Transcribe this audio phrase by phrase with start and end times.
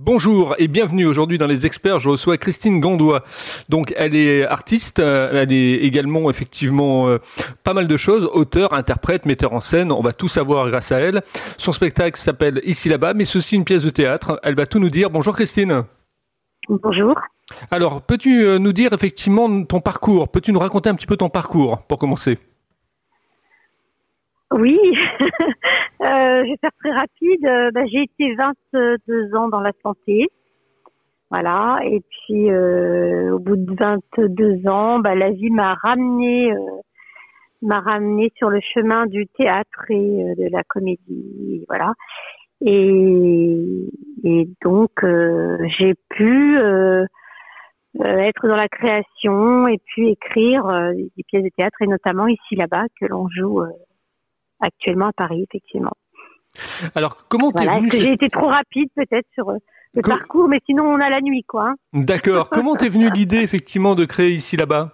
[0.00, 1.98] Bonjour et bienvenue aujourd'hui dans les experts.
[1.98, 3.24] Je reçois Christine Gandois.
[3.68, 7.18] Donc elle est artiste, euh, elle est également effectivement euh,
[7.64, 9.90] pas mal de choses, auteur, interprète, metteur en scène.
[9.90, 11.22] On va tout savoir grâce à elle.
[11.56, 14.38] Son spectacle s'appelle Ici là-bas, mais c'est aussi une pièce de théâtre.
[14.44, 15.10] Elle va tout nous dire.
[15.10, 15.82] Bonjour Christine.
[16.68, 17.18] Bonjour.
[17.72, 20.28] Alors, peux-tu euh, nous dire effectivement ton parcours?
[20.28, 22.38] Peux-tu nous raconter un petit peu ton parcours pour commencer?
[24.52, 24.78] Oui,
[26.44, 27.46] je vais faire très rapide.
[27.46, 30.28] Euh, bah, j'ai été 22 ans dans la santé.
[31.30, 36.50] Voilà, et puis euh, au bout de 22 ans, bah, la vie m'a ramené,
[37.60, 41.92] m'a ramené sur le chemin du théâtre et de la comédie, voilà.
[42.62, 43.88] Et,
[44.24, 44.90] et donc
[45.78, 46.58] j'ai pu
[48.00, 52.84] être dans la création et puis écrire des pièces de théâtre et notamment ici là-bas
[52.98, 53.60] que l'on joue
[54.60, 55.92] actuellement à Paris, effectivement.
[56.94, 59.58] Alors, comment t'es voilà, venue J'ai été trop rapide peut-être sur euh,
[59.94, 61.74] le Com- parcours, mais sinon on a la nuit, quoi.
[61.92, 62.48] D'accord.
[62.50, 64.92] Comment t'es venue l'idée effectivement de créer ici là-bas?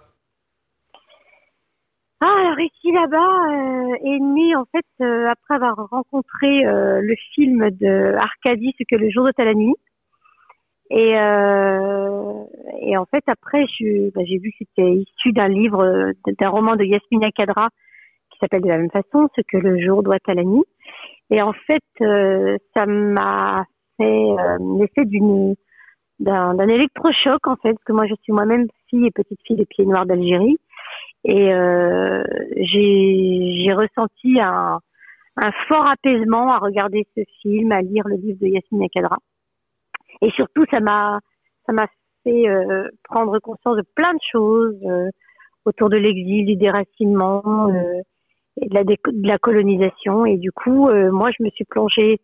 [2.21, 7.15] Ah, alors ici là-bas euh, est né en fait euh, après avoir rencontré euh, le
[7.33, 9.75] film de Arcadie, ce que le jour de la nuit.
[10.91, 11.09] Et,
[12.87, 13.65] et en fait après
[14.13, 17.69] bah, j'ai vu que c'était issu d'un livre, d'un roman de Yasmina Kadra
[18.35, 20.63] qui s'appelle de la même façon, ce que le jour doit à la nuit.
[21.29, 23.65] Et en fait euh, ça m'a
[23.97, 25.55] fait euh, l'effet d'une
[26.19, 29.85] d'un électrochoc en fait, que moi je suis moi-même fille et petite fille des Pieds
[29.85, 30.57] Noirs d'Algérie.
[31.25, 32.23] Et euh,
[32.57, 34.79] j'ai ressenti un,
[35.37, 39.17] un fort apaisement à regarder ce film, à lire le livre de Yasmine Kadra.
[40.21, 41.19] Et surtout, ça m'a
[41.65, 41.87] ça m'a
[42.23, 45.09] fait euh, prendre conscience de plein de choses euh,
[45.65, 48.01] autour de l'exil, du déracinement euh,
[48.61, 50.25] et de la, déco- de la colonisation.
[50.25, 52.19] Et du coup, euh, moi, je me suis plongée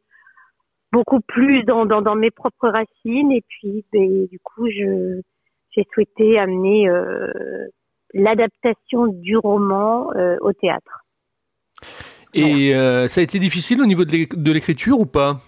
[0.92, 3.32] beaucoup plus dans, dans, dans mes propres racines.
[3.32, 5.22] Et puis, ben, du coup, je
[5.74, 7.32] j'ai souhaité amener euh,
[8.14, 11.06] l'adaptation du roman euh, au théâtre.
[12.34, 12.74] Et
[13.08, 15.40] ça a été difficile au niveau de l'éc- de l'écriture ou pas?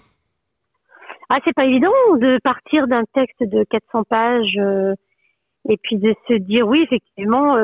[1.29, 4.59] Ah, c'est pas évident de partir d'un texte de 400 pages
[5.69, 7.55] et puis de se dire oui, effectivement,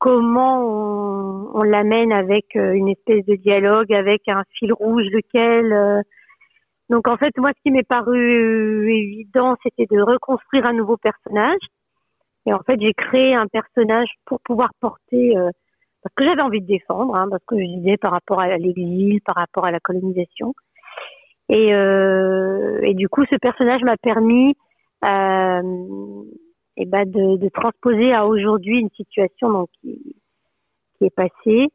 [0.00, 5.72] comment on, on l'amène avec euh, une espèce de dialogue, avec un fil rouge, lequel.
[5.72, 6.02] euh,
[6.90, 11.60] Donc en fait, moi, ce qui m'est paru évident, c'était de reconstruire un nouveau personnage.
[12.46, 15.50] Et en fait, j'ai créé un personnage pour pouvoir porter, euh,
[16.02, 19.20] parce que j'avais envie de défendre, hein, parce que je disais par rapport à l'exil,
[19.22, 20.54] par rapport à la colonisation.
[21.50, 24.54] Et, euh, et du coup, ce personnage m'a permis
[25.04, 25.62] euh,
[26.80, 30.16] eh ben de, de transposer à aujourd'hui une situation donc, qui,
[30.98, 31.68] qui est passée.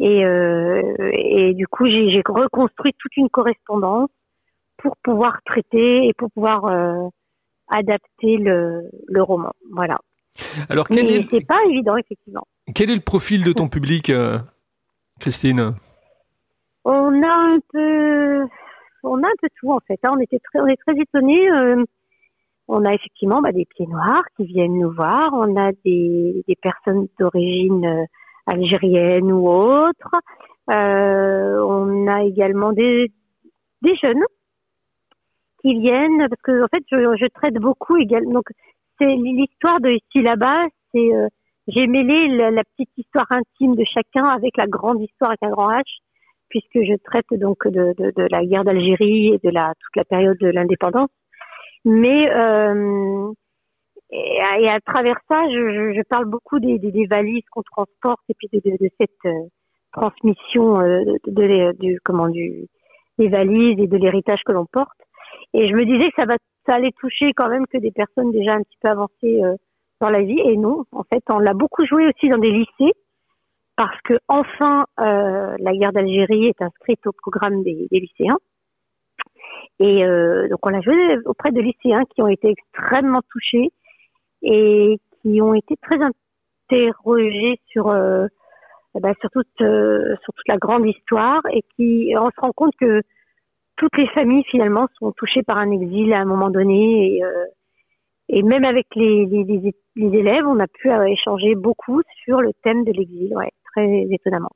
[0.00, 4.10] Et, euh, et du coup, j'ai reconstruit toute une correspondance
[4.76, 7.08] pour pouvoir traiter et pour pouvoir euh,
[7.68, 9.50] adapter le, le roman.
[9.72, 9.98] Voilà.
[10.68, 12.44] Alors quel Mais est, c'est pas évident, effectivement.
[12.74, 14.38] quel est le profil de ton public, euh,
[15.18, 15.74] Christine?
[16.84, 18.46] On a un peu,
[19.02, 19.98] on a un peu tout en fait.
[20.04, 20.10] hein.
[20.16, 21.50] On était très, on est très étonnés.
[22.68, 25.30] On a effectivement bah, des pieds noirs qui viennent nous voir.
[25.32, 28.04] On a des, des personnes d'origine euh,
[28.46, 30.10] algérienne ou autre.
[30.70, 33.10] Euh, on a également des,
[33.82, 34.22] des jeunes
[35.62, 38.32] qui viennent parce que en fait je, je traite beaucoup également.
[38.32, 38.48] Donc
[38.98, 40.66] c'est l'histoire de ici là-bas.
[40.92, 41.28] C'est euh,
[41.68, 45.50] j'ai mêlé la, la petite histoire intime de chacun avec la grande histoire avec un
[45.50, 45.82] grand H
[46.50, 50.04] puisque je traite donc de, de, de la guerre d'Algérie et de la toute la
[50.04, 51.10] période de l'indépendance.
[51.84, 53.32] Mais euh,
[54.10, 58.34] et, à, travers ça, je, je, parle beaucoup des, des, des valises qu'on transporte et
[58.34, 59.48] puis de, de, de cette euh,
[59.92, 62.66] transmission euh, de, de- du comment du
[63.18, 64.98] des valises et de l'héritage que l'on porte.
[65.54, 68.30] Et je me disais que ça va ça allait toucher quand même que des personnes
[68.30, 69.56] déjà un petit peu avancées euh,
[70.00, 70.38] dans la vie.
[70.44, 72.92] Et non, en fait, on l'a beaucoup joué aussi dans des lycées
[73.76, 78.38] parce que enfin euh, la guerre d'Algérie est inscrite au programme des, des lycéens.
[79.80, 83.70] Et euh, donc on l'a joué auprès de lycéens qui ont été extrêmement touchés
[84.42, 85.98] et qui ont été très
[86.70, 88.26] interrogés sur euh,
[88.96, 92.52] eh ben, sur toute euh, sur toute la grande histoire et qui on se rend
[92.52, 93.02] compte que
[93.76, 97.44] toutes les familles finalement sont touchées par un exil à un moment donné et, euh,
[98.28, 102.40] et même avec les, les, les, les élèves on a pu euh, échanger beaucoup sur
[102.40, 104.50] le thème de l'exil ouais très étonnamment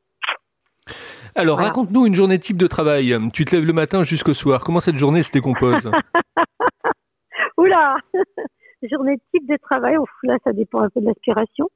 [1.34, 1.69] Alors Voilà.
[1.69, 3.17] raconte-nous une journée type de travail.
[3.32, 4.62] Tu te lèves le matin jusqu'au soir.
[4.64, 5.90] Comment cette journée se décompose
[7.56, 7.96] Oula
[8.90, 11.69] Journée type de travail, ouf, là ça dépend un peu de l'aspiration.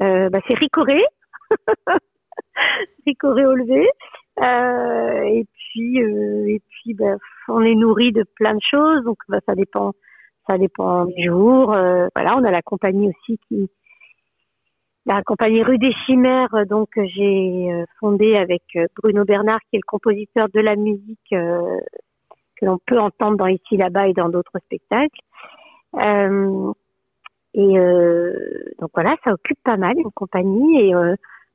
[0.00, 1.02] Euh, bah, c'est ricoré,
[3.06, 3.88] ricoré au lever,
[4.44, 9.18] euh, et puis euh, et puis ben, on est nourri de plein de choses, donc
[9.28, 9.92] ben, ça dépend,
[10.46, 11.72] ça dépend des jours.
[11.72, 13.68] Euh, voilà, on a la compagnie aussi qui,
[15.06, 18.62] la compagnie Rue des Chimères, donc j'ai euh, fondé avec
[19.00, 23.76] Bruno Bernard, qui est le compositeur de la musique que l'on peut entendre dans ici
[23.76, 25.20] là-bas et dans d'autres spectacles.
[27.54, 27.74] et
[28.80, 30.92] donc voilà, ça occupe pas mal une compagnie et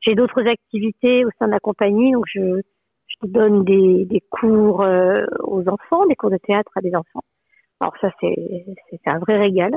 [0.02, 2.62] j'ai d'autres activités au sein de la compagnie, donc je,
[3.22, 7.24] je donne des, des cours euh, aux enfants, des cours de théâtre à des enfants.
[7.80, 9.72] Alors ça, c'est un vrai régal.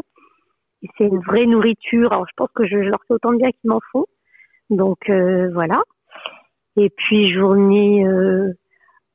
[0.97, 2.13] C'est une vraie nourriture.
[2.13, 4.07] Alors je pense que je, leur fais autant de bien qu'ils m'en font.
[4.71, 5.83] Donc euh, voilà.
[6.77, 8.53] Et puis journée, euh,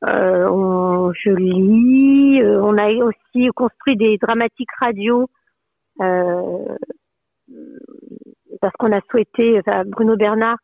[0.08, 2.42] euh on, je lis.
[2.44, 5.28] on a aussi construit des dramatiques radio
[8.62, 9.60] parce qu'on a souhaité.
[9.88, 10.58] Bruno Bernard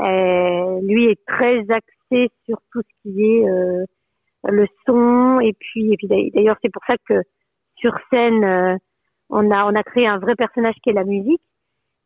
[0.00, 3.44] lui est très axé sur tout ce qui est
[4.44, 7.22] le son et puis, et puis d'ailleurs c'est pour ça que
[7.76, 8.78] sur scène
[9.30, 11.42] on a on a créé un vrai personnage qui est la musique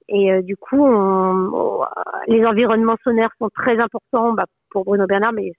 [0.09, 1.85] et du coup on,
[2.27, 5.53] les environnements sonores sont très importants bah, pour Bruno Bernard mais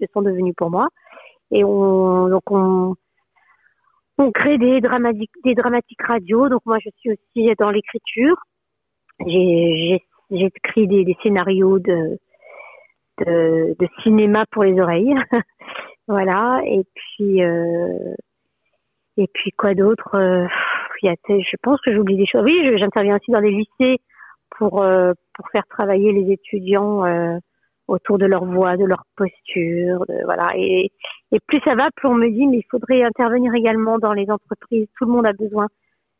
[0.00, 0.88] ils sont devenus pour moi
[1.50, 2.94] et on donc on
[4.18, 8.36] on crée des dramatiques des dramatiques radio donc moi je suis aussi dans l'écriture
[9.26, 12.18] j'ai j'écris des, des scénarios de,
[13.18, 15.14] de, de cinéma pour les oreilles.
[16.08, 16.60] voilà.
[16.64, 18.14] Et puis euh,
[19.18, 20.46] et puis quoi d'autre euh,
[21.02, 22.44] Je pense que j'oublie des choses.
[22.44, 23.98] Oui, j'interviens aussi dans les lycées
[24.50, 27.36] pour euh, pour faire travailler les étudiants euh,
[27.88, 30.52] autour de leur voix, de leur posture, de, voilà.
[30.56, 30.92] Et,
[31.32, 34.30] et plus ça va, plus on me dit mais il faudrait intervenir également dans les
[34.30, 34.86] entreprises.
[34.96, 35.66] Tout le monde a besoin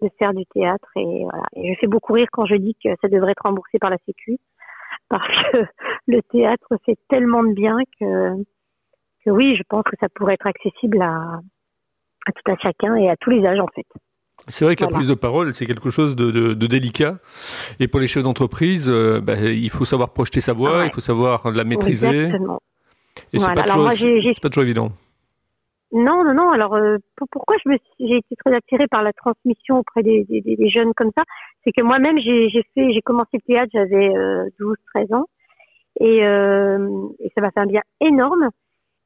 [0.02, 1.44] de faire du théâtre et voilà.
[1.54, 3.98] Et je fais beaucoup rire quand je dis que ça devrait être remboursé par la
[4.06, 4.38] Sécu
[5.08, 5.58] parce que
[6.08, 8.34] le théâtre fait tellement de bien que,
[9.24, 11.40] que oui, je pense que ça pourrait être accessible à,
[12.28, 13.86] à tout un chacun et à tous les âges en fait.
[14.48, 17.18] C'est vrai que la prise de parole, c'est quelque chose de, de, de, délicat.
[17.80, 21.02] Et pour les chefs d'entreprise, euh, bah, il faut savoir projeter sa voix, il faut
[21.02, 22.06] savoir la maîtriser.
[22.06, 22.60] Exactement.
[23.32, 24.90] Et c'est pas, pas, toujours évident.
[25.92, 26.50] Non, non, non.
[26.50, 26.98] Alors euh,
[27.30, 30.92] pourquoi je me j'ai été très attirée par la transmission auprès des, des, des jeunes
[30.94, 31.24] comme ça,
[31.64, 35.24] c'est que moi-même j'ai fait j'ai commencé le théâtre, j'avais euh, 12, 13 ans
[36.00, 38.50] et, euh, et ça m'a fait un bien énorme.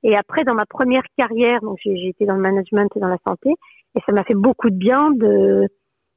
[0.02, 3.19] Et après dans ma première carrière, donc j'ai été dans le management et dans la
[3.26, 3.50] santé,
[3.94, 5.69] et ça m'a fait beaucoup de bien de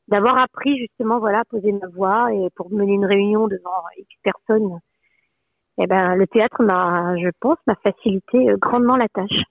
[0.08, 4.08] d'avoir appris justement voilà à poser ma voix et pour mener une réunion devant X
[4.24, 4.80] personnes.
[5.78, 9.44] Eh ben le théâtre m'a, je pense, m'a facilité euh, grandement la tâche.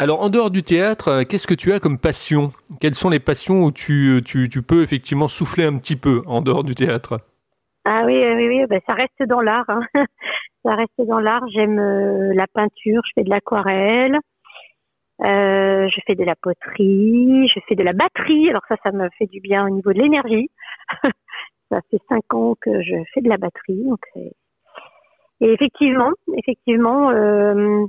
[0.00, 2.52] Alors, en dehors du théâtre, euh, qu'est-ce que tu as comme passion?
[2.80, 6.40] Quelles sont les passions où tu, tu, tu, peux effectivement souffler un petit peu en
[6.40, 7.20] dehors du théâtre?
[7.90, 9.64] Ah oui, oui, oui, ben, ça reste dans l'art.
[9.68, 9.80] Hein.
[10.62, 11.48] ça reste dans l'art.
[11.48, 14.18] J'aime euh, la peinture, je fais de l'aquarelle,
[15.22, 18.50] euh, je fais de la poterie, je fais de la batterie.
[18.50, 20.50] Alors ça, ça me fait du bien au niveau de l'énergie.
[21.70, 23.82] ça fait cinq ans que je fais de la batterie.
[23.82, 24.32] Donc et
[25.40, 27.86] effectivement, effectivement, euh,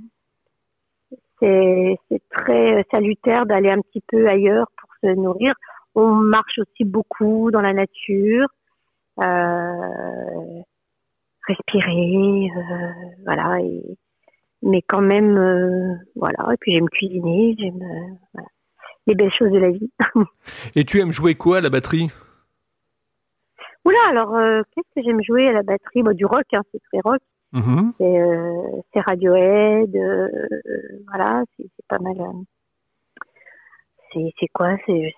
[1.41, 1.97] c'est
[2.29, 5.53] très salutaire d'aller un petit peu ailleurs pour se nourrir.
[5.93, 8.47] On marche aussi beaucoup dans la nature,
[11.47, 12.91] respirer, euh,
[13.25, 13.59] voilà.
[13.61, 13.83] Et,
[14.61, 16.53] mais quand même, euh, voilà.
[16.53, 18.47] Et puis j'aime cuisiner, j'aime voilà,
[19.07, 19.91] les belles choses de la vie.
[20.75, 22.09] et tu aimes jouer quoi à la batterie?
[23.85, 24.35] Oula, alors
[24.75, 26.03] qu'est-ce que j'aime jouer à la batterie?
[26.15, 27.21] Du rock, hein, c'est très rock.
[27.55, 30.27] Euh, c'est Radiohead, euh,
[31.07, 32.19] voilà, c'est pas mal.
[34.15, 34.75] Euh, c'est quoi?
[34.85, 35.13] C'est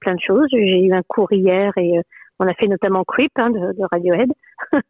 [0.00, 0.46] plein de choses.
[0.50, 2.00] J'ai eu un cours hier et
[2.38, 4.30] on a fait notamment Creep hein, de, de, Radiohead.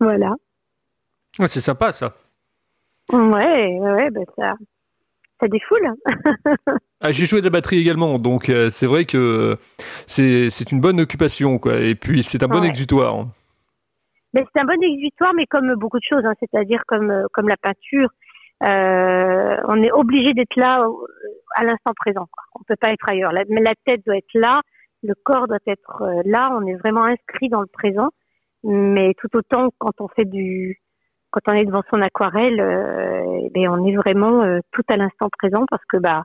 [0.00, 0.34] voilà.
[1.38, 2.14] Ouais, c'est sympa ça.
[3.10, 4.54] Ouais, ouais, bah ça,
[5.40, 5.92] ça défoule.
[7.00, 9.58] ah, j'ai joué de la batterie également, donc c'est vrai que
[10.06, 11.80] c'est une bonne occupation, quoi.
[11.80, 13.26] Et puis c'est un bon exutoire
[14.34, 17.56] c'est un bon exutoire, mais comme beaucoup de choses, hein, c'est-à-dire comme euh, comme la
[17.56, 18.08] peinture,
[18.62, 20.86] euh, on est obligé d'être là
[21.56, 22.26] à l'instant présent.
[22.30, 22.44] Quoi.
[22.54, 23.32] On peut pas être ailleurs.
[23.32, 24.62] La, la tête doit être là,
[25.02, 26.50] le corps doit être euh, là.
[26.56, 28.10] On est vraiment inscrit dans le présent.
[28.64, 30.80] Mais tout autant quand on fait du,
[31.30, 34.96] quand on est devant son aquarelle, euh, eh ben on est vraiment euh, tout à
[34.96, 36.22] l'instant présent parce que bah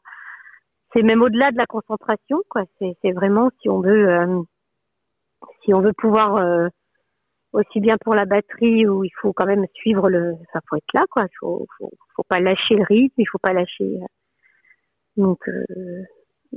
[0.94, 2.42] c'est même au-delà de la concentration.
[2.50, 2.64] quoi.
[2.80, 4.46] C'est vraiment si on veut,
[5.64, 6.70] si on veut pouvoir
[7.54, 10.94] aussi bien pour la batterie où il faut quand même suivre le, ça faut être
[10.94, 14.00] là quoi, faut, faut, faut pas lâcher le rythme, il faut pas lâcher.
[15.18, 16.04] Donc, euh,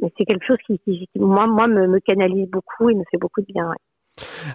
[0.01, 3.19] mais c'est quelque chose qui, qui, moi, moi me, me, canalise beaucoup et me fait
[3.19, 3.71] beaucoup de bien.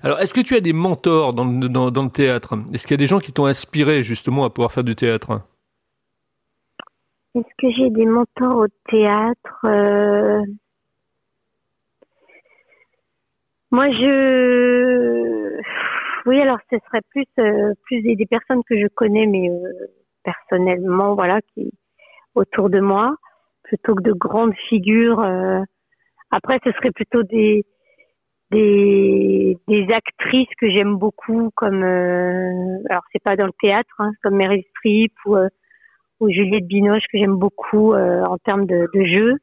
[0.04, 2.56] Alors, est-ce que tu as des mentors dans, dans, dans le théâtre?
[2.74, 5.42] Est-ce qu'il y a des gens qui t'ont inspiré justement à pouvoir faire du théâtre?
[7.36, 10.42] Est-ce que j'ai des mentors au théâtre euh,
[13.72, 15.62] Moi, je...
[16.26, 19.88] Oui, alors ce serait plus, euh, plus des, personnes que je connais, mais euh,
[20.24, 21.72] personnellement, voilà, qui
[22.36, 23.16] autour de moi,
[23.68, 25.24] plutôt que de grandes figures.
[26.32, 27.66] Après, ce serait plutôt des,
[28.52, 34.36] des, des actrices que j'aime beaucoup, comme alors c'est pas dans le théâtre, hein, comme
[34.36, 35.36] Meryl Streep ou
[36.20, 39.38] ou Juliette Binoche que j'aime beaucoup euh, en termes de, de, jeu.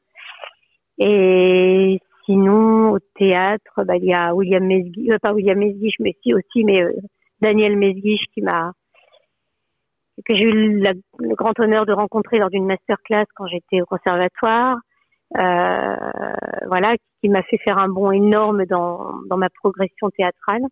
[0.98, 6.16] Et sinon, au théâtre, bah, il y a William Mesguich, euh, pas William Mesguich, mais
[6.22, 6.92] si aussi, mais euh,
[7.40, 8.72] Daniel Mesguich qui m'a
[10.22, 14.78] que j'ai eu le grand honneur de rencontrer lors d'une masterclass quand j'étais au conservatoire.
[15.38, 15.96] Euh,
[16.66, 20.62] voilà, qui m'a fait faire un bond énorme dans, dans ma progression théâtrale.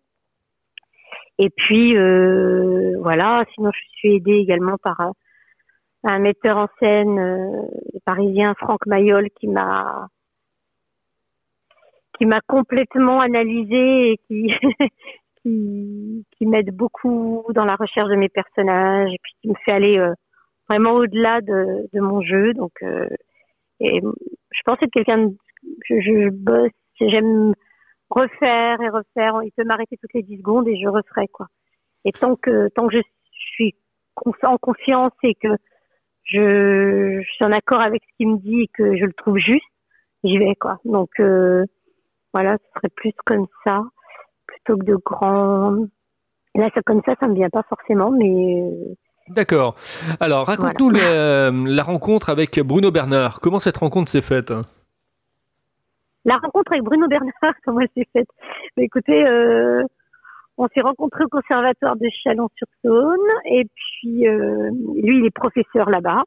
[1.39, 5.01] Et puis euh, voilà, sinon je suis aidée également par
[6.03, 7.61] un metteur en scène euh,
[8.05, 10.07] parisien, Franck Mayol, qui m'a
[12.17, 14.53] qui m'a complètement analysé et qui
[15.41, 19.71] qui, qui m'aide beaucoup dans la recherche de mes personnages et puis qui me fait
[19.71, 20.13] aller euh,
[20.69, 22.53] vraiment au-delà de, de, mon jeu.
[22.53, 23.07] Donc, euh,
[23.79, 25.31] et je pense être quelqu'un
[25.89, 27.53] je, je bosse, j'aime
[28.09, 29.41] refaire et refaire.
[29.43, 31.47] Il peut m'arrêter toutes les 10 secondes et je referai quoi.
[32.05, 33.01] Et tant que tant que je
[33.33, 33.75] suis
[34.43, 35.49] en confiance et que
[36.25, 39.65] je, suis en accord avec ce qu'il me dit et que je le trouve juste,
[40.23, 40.79] j'y vais quoi.
[40.85, 41.65] Donc euh,
[42.33, 43.81] voilà, ce serait plus comme ça
[44.63, 45.87] plutôt que de grands.
[46.55, 48.61] Là, ça comme ça, ça me vient pas forcément, mais.
[48.61, 48.95] Euh,
[49.29, 49.75] D'accord.
[50.19, 53.39] Alors, raconte-nous la, rencontre avec Bruno Bernard.
[53.39, 54.53] Comment cette rencontre s'est faite?
[56.25, 57.31] La rencontre avec Bruno Bernard,
[57.65, 58.27] comment elle s'est faite?
[58.75, 59.83] Bah, Écoutez, euh,
[60.57, 66.23] on s'est rencontrés au conservatoire de Chalon-sur-Saône et puis euh, lui il est professeur là-bas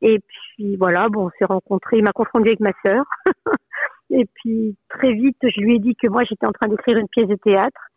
[0.00, 3.04] et puis voilà bon on s'est rencontrés il m'a confondu avec ma sœur
[4.12, 7.08] et puis très vite je lui ai dit que moi j'étais en train d'écrire une
[7.08, 7.88] pièce de théâtre.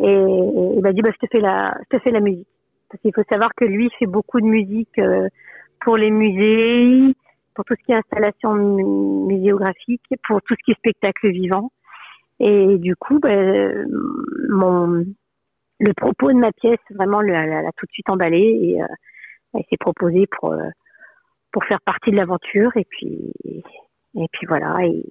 [0.00, 2.48] Et il m'a dit bah je te fais la je te fais la musique.
[2.88, 5.28] Parce qu'il faut savoir que lui fait beaucoup de musique euh,
[5.80, 7.14] pour les musées
[7.54, 11.72] pour tout ce qui est installation muséographique pour tout ce qui est spectacle vivant.
[12.38, 13.84] Et du coup, ben,
[14.48, 15.04] mon,
[15.80, 18.86] le propos de ma pièce, vraiment, l'a tout de suite emballé et euh,
[19.54, 20.68] elle s'est proposée pour, euh,
[21.52, 22.76] pour faire partie de l'aventure.
[22.76, 23.32] Et puis,
[24.18, 24.76] et puis voilà.
[24.84, 25.02] Et,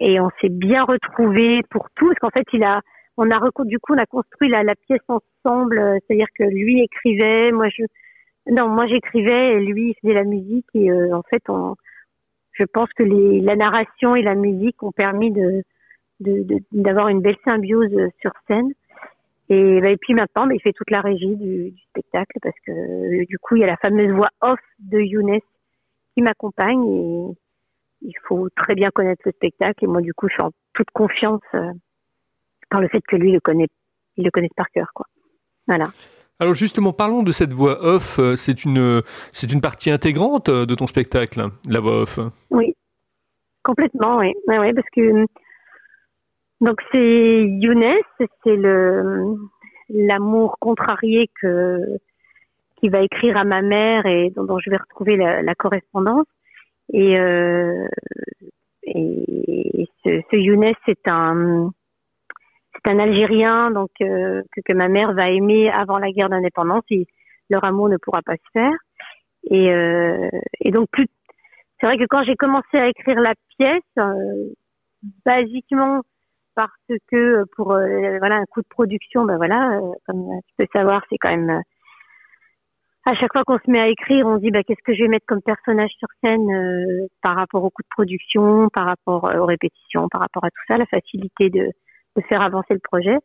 [0.00, 2.80] et on s'est bien retrouvés pour tout, parce qu'en fait, il a,
[3.16, 5.98] on a du coup, on a construit la, pièce ensemble.
[6.06, 7.84] C'est-à-dire que lui écrivait, moi je,
[8.50, 10.66] non, moi j'écrivais et lui faisait la musique.
[10.74, 11.74] Et euh, en fait, on,
[12.52, 15.62] je pense que la narration et la musique ont permis de
[16.72, 18.72] d'avoir une belle symbiose euh, sur scène.
[19.48, 22.54] Et, bah, et puis maintenant, bah, il fait toute la régie du, du, spectacle parce
[22.66, 25.40] que euh, du coup, il y a la fameuse voix off de Younes
[26.14, 27.34] qui m'accompagne
[28.02, 29.84] il faut très bien connaître le spectacle.
[29.84, 31.72] Et moi, du coup, je suis en toute confiance euh,
[32.70, 33.68] par le fait que lui, le connaît,
[34.16, 35.06] il le connaît par cœur, quoi.
[35.66, 35.90] Voilà.
[36.38, 38.18] Alors justement, parlons de cette voix off.
[38.36, 39.02] C'est une,
[39.32, 42.18] c'est une partie intégrante de ton spectacle, la voix off.
[42.50, 42.74] Oui,
[43.62, 44.32] complètement, oui.
[44.48, 45.26] Ouais, ouais, parce que
[46.60, 49.36] donc c'est Younes, c'est le
[49.88, 51.78] l'amour contrarié que
[52.76, 56.26] qui va écrire à ma mère et dont, je vais retrouver la, correspondance.
[56.92, 57.86] Et, euh,
[58.82, 61.70] et ce, ce Younes, c'est un
[62.74, 66.84] c'est un Algérien donc euh, que, que, ma mère va aimer avant la guerre d'indépendance.
[66.90, 67.06] Et
[67.50, 68.72] leur amour ne pourra pas se faire.
[69.50, 70.28] Et, euh,
[70.60, 71.06] et donc plus
[71.80, 74.52] c'est vrai que quand j'ai commencé à écrire la pièce, euh,
[75.24, 76.02] basiquement
[76.54, 76.70] parce
[77.10, 81.02] que pour euh, voilà un coût de production, ben voilà, euh, comme tu peux savoir,
[81.08, 81.62] c'est quand même
[83.06, 85.08] à chaque fois qu'on se met à écrire, on dit bah, qu'est-ce que je vais
[85.08, 90.08] mettre comme personnage sur scène par rapport au coût de production, par rapport aux répétitions,
[90.08, 91.70] par rapport à tout ça, la facilité de,
[92.16, 93.16] de faire avancer le projet.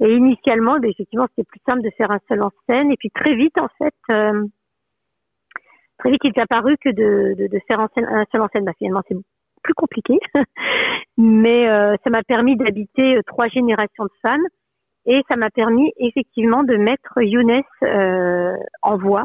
[0.00, 2.90] Et initialement, ben, effectivement, c'était plus simple de faire un seul en scène.
[2.90, 3.94] Et puis très vite, en fait,
[5.98, 7.88] très vite, il est apparu que de, de, de faire un
[8.32, 9.16] seul en scène, bah, finalement, c'est
[9.64, 10.20] plus compliqué,
[11.16, 14.46] mais euh, ça m'a permis d'habiter euh, trois générations de femmes
[15.06, 19.24] et ça m'a permis effectivement de mettre Younes euh, en voix.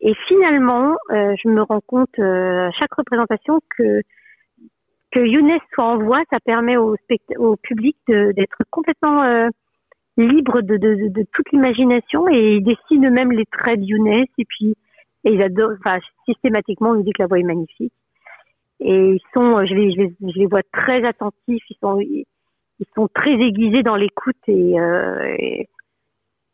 [0.00, 4.00] Et finalement, je me rends compte à chaque représentation que
[5.12, 6.96] que Younes soit en voix, ça permet au,
[7.36, 9.50] au public d'être complètement
[10.16, 12.28] libre de, de, de, toute l'imagination.
[12.28, 14.24] Et il dessine même les traits de Younes.
[14.38, 14.74] Et puis
[15.24, 17.92] et ils adorent, enfin systématiquement on nous dit que la voix est magnifique.
[18.80, 22.24] Et ils sont, je les, je les, je les vois très attentifs, ils sont, ils
[22.94, 25.68] sont très aiguisés dans l'écoute et, euh, et,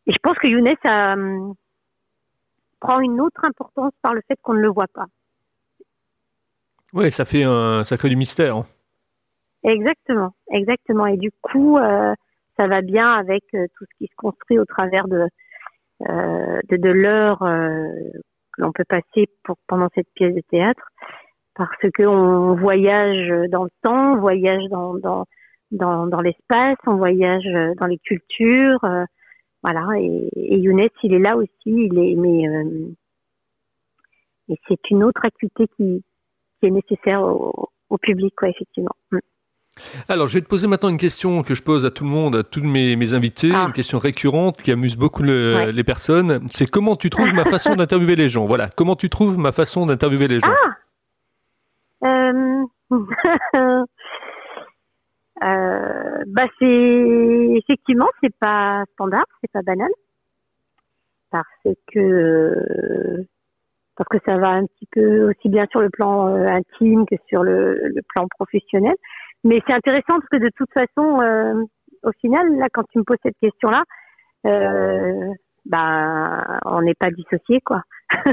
[0.07, 1.15] je pense que Younes a,
[2.79, 5.05] prend une autre importance par le fait qu'on ne le voit pas.
[6.93, 8.63] Oui, ça fait un, ça crée du mystère.
[9.63, 11.07] Exactement, exactement.
[11.07, 12.13] Et du coup, euh,
[12.57, 15.27] ça va bien avec euh, tout ce qui se construit au travers de
[15.99, 20.91] de, de l'heure que l'on peut passer pour, pendant cette pièce de théâtre,
[21.55, 25.25] parce que on voyage dans le temps, on voyage dans dans
[25.71, 27.47] dans, dans l'espace, on voyage
[27.79, 29.05] dans les cultures, euh,
[29.63, 29.85] voilà.
[29.99, 35.67] Et, et, Younes, il est là aussi, il est mais euh, c'est une autre acuité
[35.75, 36.03] qui
[36.59, 38.95] qui est nécessaire au, au public, quoi, effectivement.
[39.11, 39.19] Mm.
[40.09, 42.35] Alors, je vais te poser maintenant une question que je pose à tout le monde,
[42.35, 43.65] à tous mes, mes invités, ah.
[43.67, 45.71] une question récurrente qui amuse beaucoup le, ouais.
[45.71, 46.47] les personnes.
[46.49, 48.47] C'est comment tu trouves ma façon d'interviewer les gens?
[48.47, 50.53] Voilà, comment tu trouves ma façon d'interviewer les gens?
[52.03, 52.65] Ah euh...
[55.43, 56.65] euh, bah c'est
[57.55, 59.89] effectivement c'est pas standard, c'est pas banal
[61.31, 63.25] parce que
[63.95, 67.15] parce que ça va un petit peu aussi bien sur le plan euh, intime que
[67.27, 68.95] sur le, plan professionnel.
[69.43, 71.63] Mais c'est intéressant parce que de toute façon, euh,
[72.03, 73.83] au final, là, quand tu me poses cette question-là,
[74.45, 75.33] euh,
[75.65, 77.81] ben, on n'est pas dissociés, quoi.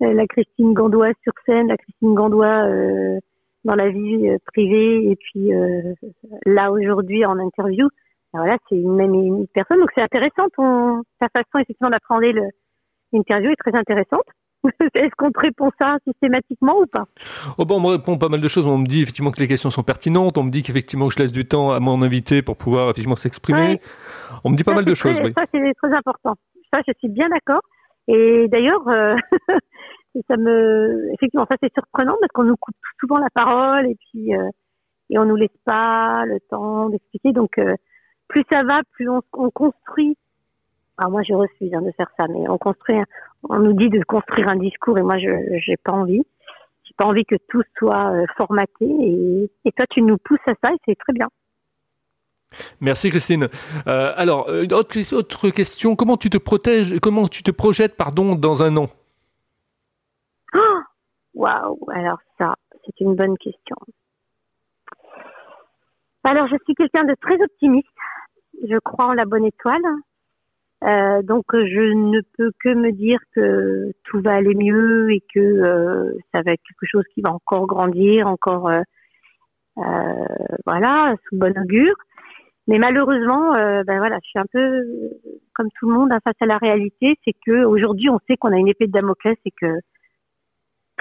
[0.00, 3.18] la Christine Gandois sur scène, la Christine Gandois euh,
[3.64, 5.94] dans la vie euh, privée, et puis euh,
[6.46, 7.88] là aujourd'hui en interview,
[8.32, 9.78] ben voilà, c'est une même une personne.
[9.78, 12.32] Donc c'est intéressant, ton, ta façon effectivement d'appréhender
[13.12, 14.24] l'interview est très intéressante.
[14.94, 17.04] Est-ce qu'on te répond ça systématiquement ou pas?
[17.58, 18.66] Oh bon, On me répond pas mal de choses.
[18.66, 20.38] On me dit effectivement que les questions sont pertinentes.
[20.38, 23.80] On me dit qu'effectivement je laisse du temps à mon invité pour pouvoir effectivement s'exprimer.
[24.44, 25.14] On me dit pas ça, mal de choses.
[25.14, 25.32] Très, oui.
[25.36, 26.36] Ça, c'est très important.
[26.72, 27.60] Ça, je suis bien d'accord.
[28.08, 29.14] Et d'ailleurs, euh,
[30.28, 34.34] ça me, effectivement, ça c'est surprenant parce qu'on nous coupe souvent la parole et puis
[34.34, 34.48] euh,
[35.10, 37.32] et on nous laisse pas le temps d'expliquer.
[37.32, 37.74] Donc, euh,
[38.28, 40.16] plus ça va, plus on, on construit
[40.98, 42.96] alors moi, je refuse hein, de faire ça, mais on construit,
[43.48, 45.30] on nous dit de construire un discours et moi, je
[45.64, 46.22] j'ai pas envie.
[46.84, 50.52] J'ai pas envie que tout soit euh, formaté et, et toi, tu nous pousses à
[50.62, 51.28] ça et c'est très bien.
[52.80, 53.48] Merci Christine.
[53.86, 58.62] Euh, alors, autre, autre question, comment tu te protèges, comment tu te projettes, pardon, dans
[58.62, 58.88] un an?
[61.42, 63.74] Waouh, alors ça, c'est une bonne question.
[66.22, 67.88] Alors, je suis quelqu'un de très optimiste.
[68.62, 69.82] Je crois en la bonne étoile.
[70.84, 75.40] Euh, donc je ne peux que me dire que tout va aller mieux et que
[75.40, 78.82] euh, ça va être quelque chose qui va encore grandir, encore euh,
[80.64, 81.96] voilà sous bon augure.
[82.68, 84.84] Mais malheureusement, ben je suis un peu
[85.54, 88.52] comme tout le monde hein, face à la réalité, c'est que aujourd'hui on sait qu'on
[88.52, 89.80] a une épée de Damoclès et que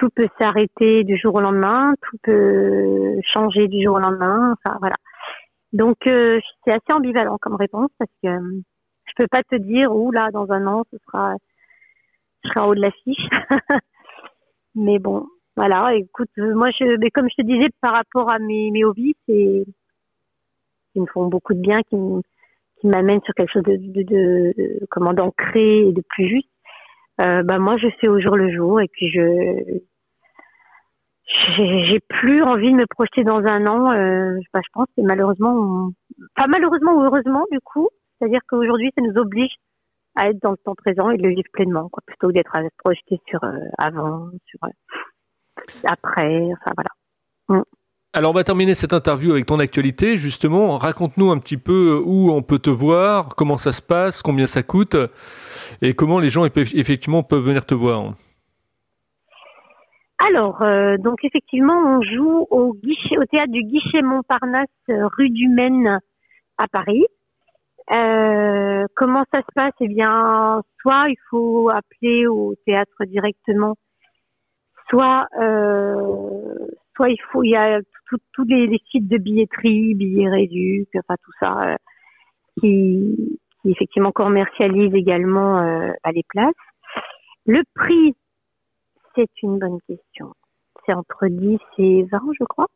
[0.01, 4.55] tout peut s'arrêter du jour au lendemain, tout peut changer du jour au lendemain.
[4.57, 4.95] Enfin voilà.
[5.73, 8.29] Donc c'est assez ambivalent comme réponse parce que
[9.05, 11.35] je peux pas te dire où là dans un an ce sera
[12.43, 13.29] je serai en haut de l'affiche
[14.75, 18.71] mais bon voilà écoute moi je mais comme je te disais par rapport à mes,
[18.71, 19.65] mes hobbies c'est
[20.95, 21.97] ils me font beaucoup de bien qui
[22.79, 26.49] qui m'amènent sur quelque chose de, de, de, de comment d'ancré et de plus juste
[27.21, 29.81] euh, bah moi je fais au jour le jour et puis je
[31.55, 35.89] j'ai plus envie de me projeter dans un an euh, bah, je pense que malheureusement
[36.35, 37.89] pas malheureusement ou heureusement du coup
[38.21, 39.51] c'est-à-dire qu'aujourd'hui, ça nous oblige
[40.15, 42.51] à être dans le temps présent et de le vivre pleinement, quoi, plutôt que d'être
[42.77, 47.61] projeté sur euh, avant, sur euh, après, enfin voilà.
[47.61, 47.63] Mm.
[48.13, 50.77] Alors on va terminer cette interview avec ton actualité, justement.
[50.77, 54.63] Raconte-nous un petit peu où on peut te voir, comment ça se passe, combien ça
[54.63, 54.97] coûte,
[55.81, 58.13] et comment les gens effectivement peuvent venir te voir.
[60.27, 65.47] Alors, euh, donc effectivement, on joue au guichet, au théâtre du Guichet Montparnasse, rue du
[65.49, 65.99] Maine,
[66.57, 67.05] à Paris.
[67.91, 69.73] Euh, comment ça se passe?
[69.81, 73.75] Eh bien, soit il faut appeler au théâtre directement,
[74.89, 76.55] soit euh,
[76.95, 77.79] soit il faut il y a
[78.33, 81.75] tous les, sites de billetterie, billets réduits, enfin tout ça euh,
[82.59, 86.53] qui, qui effectivement commercialisent également euh, à les places.
[87.45, 88.13] Le prix,
[89.15, 90.33] c'est une bonne question.
[90.85, 92.67] C'est entre 10 et 20, je crois.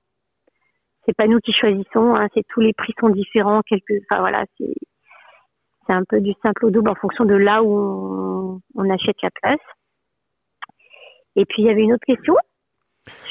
[1.05, 3.61] C'est pas nous qui choisissons, hein, c'est tous les prix sont différents.
[3.61, 4.73] Quelques, enfin voilà, c'est
[5.87, 9.17] c'est un peu du simple au double en fonction de là où on, on achète
[9.21, 9.61] la place.
[11.35, 12.35] Et puis il y avait une autre question?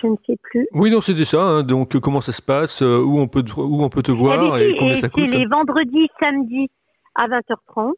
[0.01, 0.69] Je ne sais plus.
[0.73, 1.43] Oui, non, c'était ça.
[1.43, 1.63] Hein.
[1.65, 2.81] Donc, comment ça se passe?
[2.83, 5.37] Euh, Où on peut, où on peut te voir et, et combien ça coûte C'est
[5.37, 6.71] les vendredis, samedis
[7.17, 7.95] à 20h30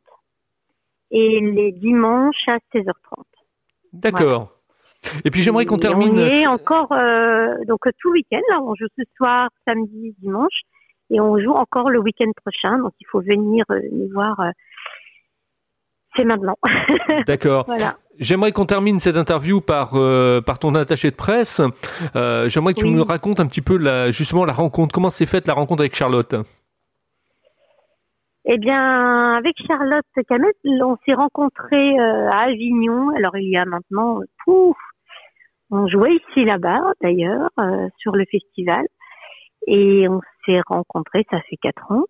[1.11, 3.25] et les dimanches à 16h30.
[3.93, 4.21] D'accord.
[4.21, 4.56] Voilà.
[5.25, 6.19] Et puis j'aimerais qu'on termine.
[6.19, 8.41] On est encore euh, donc tout week-end.
[8.51, 10.61] Là, on joue ce soir, samedi, dimanche
[11.11, 12.79] et on joue encore le week-end prochain.
[12.79, 14.39] Donc il faut venir euh, nous voir.
[14.41, 14.51] Euh,
[16.17, 16.57] c'est maintenant.
[17.27, 17.65] D'accord.
[17.67, 17.97] voilà.
[18.19, 21.61] J'aimerais qu'on termine cette interview par, euh, par ton attaché de presse.
[22.17, 22.95] Euh, J'aimerais que tu Oui.
[22.95, 24.95] nous racontes un petit peu la, justement la rencontre.
[24.95, 26.35] Comment s'est faite la rencontre avec Charlotte?
[28.47, 33.11] Eh bien, avec Charlotte Camet, on s'est rencontrés euh, à Avignon.
[33.17, 34.77] Alors, il y a maintenant, euh, pouf,
[35.71, 38.87] on jouait ici là-bas, d'ailleurs, euh, sur le festival.
[39.67, 42.05] Et on s'est rencontrés, ça fait quatre ans,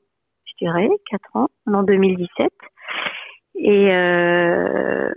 [0.45, 2.51] je dirais, quatre ans, en 2017.
[3.59, 5.11] Et euh,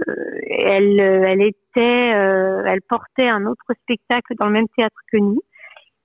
[0.47, 5.41] elle, elle était, euh, elle portait un autre spectacle dans le même théâtre que nous.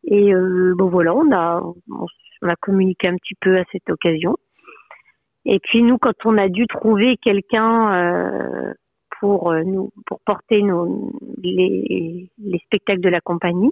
[0.06, 0.32] Et
[0.76, 4.36] bon voilà, on a, on, a communiqué un petit peu à cette occasion.
[5.46, 8.74] Et puis nous, quand on a dû trouver quelqu'un
[9.24, 9.62] pour euh,
[10.06, 10.62] pour porter
[11.42, 13.70] les, les spectacles de la compagnie,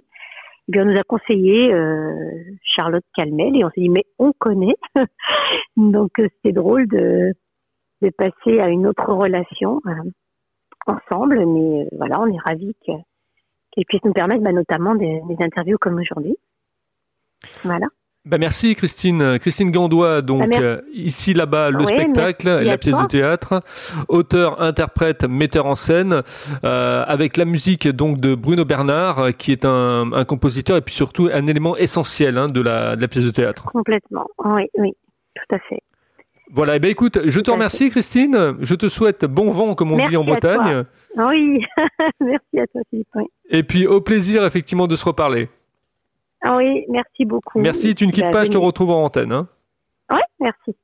[0.67, 2.31] eh bien, on nous a conseillé euh,
[2.63, 4.73] Charlotte Calmel et on s'est dit mais on connaît,
[5.77, 7.33] donc euh, c'était drôle de
[8.01, 9.79] de passer à une autre relation
[10.87, 12.91] ensemble, mais voilà, on est ravis que-
[13.71, 16.35] qu'elle puisse nous permettre bah, notamment des, des interviews comme aujourd'hui.
[17.63, 17.85] Voilà.
[18.25, 20.63] Bah merci Christine, Christine Gandois, donc Ah, merci.
[20.63, 23.03] euh, ici là-bas le Oui, spectacle, merci la pièce toi.
[23.03, 23.61] de théâtre,
[24.07, 26.21] auteur, interprète, metteur en scène,
[26.63, 30.81] euh, avec la musique donc de Bruno Bernard, euh, qui est un, un compositeur et
[30.81, 33.65] puis surtout un élément essentiel hein, de, la, de la pièce de théâtre.
[33.73, 34.25] Complètement.
[34.45, 34.93] Oui, oui,
[35.35, 35.81] tout à fait.
[36.49, 39.97] Voilà, et ben écoute, je te remercie Christine, je te souhaite bon vent comme on
[39.97, 40.55] Merci dit en à toi.
[40.55, 40.83] Bretagne,
[41.17, 41.59] Oui,
[42.21, 43.07] merci à toi, Philippe.
[43.15, 45.49] Oui, et puis au plaisir effectivement de se reparler.
[46.43, 47.59] Ah oui merci beaucoup.
[47.59, 49.31] Merci, tu ne quittes Bah, pas, je te retrouve en antenne.
[49.31, 49.47] hein.
[50.11, 50.75] Ouais, merci.